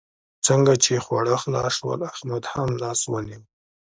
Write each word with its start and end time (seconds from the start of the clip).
څنګه 0.45 0.73
چې 0.83 0.93
خواړه 1.05 1.35
خلاص 1.43 1.71
شول؛ 1.77 1.99
احمد 2.11 2.43
هم 2.53 2.69
لاس 2.81 2.99
ونيول. 3.11 3.43